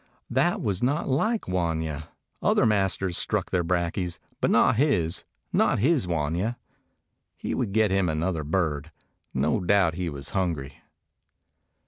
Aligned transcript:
That 0.31 0.63
was 0.63 0.81
not 0.81 1.07
like 1.07 1.41
Wanya. 1.41 2.07
Other 2.41 2.65
masters 2.65 3.15
struck 3.19 3.51
their 3.51 3.63
brakjes, 3.63 4.17
but 4.39 4.49
not 4.49 4.77
his— 4.77 5.25
not 5.61 5.77
his 5.77 6.07
Wanya. 6.07 6.55
He 7.37 7.53
would 7.53 7.71
get 7.71 7.91
him 7.91 8.09
another 8.09 8.43
bird. 8.43 8.89
No 9.31 9.59
doubt 9.59 9.93
he 9.93 10.09
was 10.09 10.31
hungry. 10.31 10.81